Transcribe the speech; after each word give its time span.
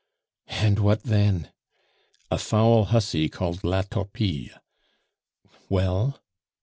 "And 0.47 0.79
what 0.79 1.03
then?" 1.03 1.51
"A 2.31 2.39
foul 2.39 2.85
hussy 2.85 3.29
called 3.29 3.63
La 3.63 3.83
Torpille" 3.83 4.57
"Well?" 5.69 6.19